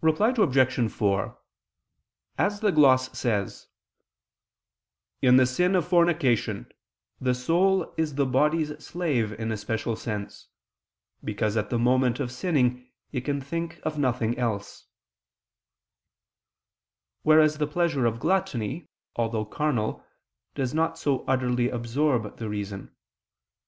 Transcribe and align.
Reply 0.00 0.34
Obj. 0.36 0.90
4: 0.92 1.38
As 2.36 2.58
the 2.58 2.72
gloss 2.72 3.16
says, 3.16 3.68
"in 5.22 5.36
the 5.36 5.46
sin 5.46 5.76
of 5.76 5.86
fornication 5.86 6.66
the 7.20 7.36
soul 7.36 7.94
is 7.96 8.16
the 8.16 8.26
body's 8.26 8.76
slave 8.84 9.30
in 9.32 9.52
a 9.52 9.56
special 9.56 9.94
sense, 9.94 10.48
because 11.22 11.56
at 11.56 11.70
the 11.70 11.78
moment 11.78 12.18
of 12.18 12.32
sinning 12.32 12.88
it 13.12 13.20
can 13.20 13.40
think 13.40 13.78
of 13.84 13.96
nothing 13.96 14.36
else": 14.36 14.86
whereas 17.22 17.58
the 17.58 17.66
pleasure 17.68 18.06
of 18.06 18.18
gluttony, 18.18 18.88
although 19.14 19.44
carnal, 19.44 20.04
does 20.56 20.74
not 20.74 20.98
so 20.98 21.24
utterly 21.28 21.68
absorb 21.68 22.38
the 22.38 22.48
reason. 22.48 22.90